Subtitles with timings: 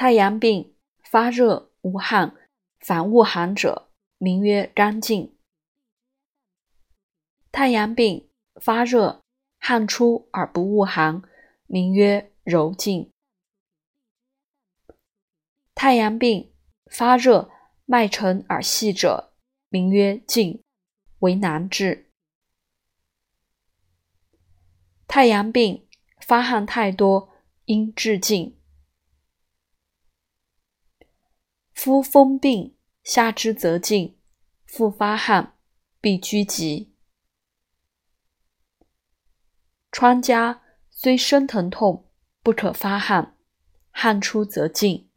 [0.00, 2.34] 太阳病发热无汗，
[2.78, 5.36] 反恶寒者，名曰肝静。
[7.52, 8.30] 太阳病
[8.62, 9.20] 发热，
[9.58, 11.20] 汗出而不恶寒，
[11.66, 13.12] 名曰柔静。
[15.74, 16.50] 太阳病
[16.86, 17.50] 发热，
[17.84, 19.34] 脉沉而细者，
[19.68, 20.64] 名曰静，
[21.18, 22.10] 为难治。
[25.06, 25.86] 太阳病
[26.26, 27.28] 发汗太多，
[27.66, 28.56] 应治静。
[31.82, 34.18] 夫风病下之则进，
[34.66, 35.56] 复发汗，
[35.98, 36.92] 必居急。
[39.90, 42.10] 疮家虽生疼痛，
[42.42, 43.38] 不可发汗，
[43.90, 45.09] 汗出则进。